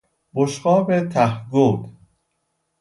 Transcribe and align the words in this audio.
بشقاب 0.33 0.99
ته 1.09 1.41
گود 1.51 1.93